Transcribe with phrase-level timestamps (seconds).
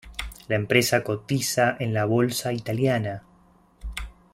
[0.47, 3.21] La empresa cotiza en la Bolsa italiana.